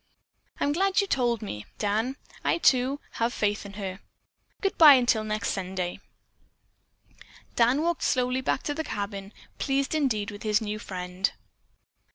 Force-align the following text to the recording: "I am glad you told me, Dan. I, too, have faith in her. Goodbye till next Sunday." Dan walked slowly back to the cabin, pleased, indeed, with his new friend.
"I 0.59 0.63
am 0.63 0.71
glad 0.73 0.99
you 0.99 1.05
told 1.05 1.43
me, 1.43 1.67
Dan. 1.77 2.15
I, 2.43 2.57
too, 2.57 2.99
have 3.21 3.31
faith 3.35 3.67
in 3.67 3.73
her. 3.73 3.99
Goodbye 4.59 4.99
till 5.03 5.23
next 5.23 5.51
Sunday." 5.51 5.99
Dan 7.55 7.83
walked 7.83 8.01
slowly 8.01 8.41
back 8.41 8.63
to 8.63 8.73
the 8.73 8.83
cabin, 8.83 9.31
pleased, 9.59 9.93
indeed, 9.93 10.31
with 10.31 10.41
his 10.41 10.59
new 10.59 10.79
friend. 10.79 11.31